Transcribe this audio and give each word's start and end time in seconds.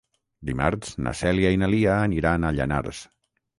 Dimarts 0.49 0.95
na 1.09 1.13
Cèlia 1.19 1.53
i 1.57 1.61
na 1.65 1.71
Lia 1.75 2.01
aniran 2.09 2.43
a 2.43 2.53
Llanars. 2.59 3.07